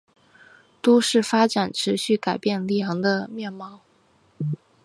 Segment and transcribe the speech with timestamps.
[0.81, 3.81] 都市发展持续改变里昂的面貌。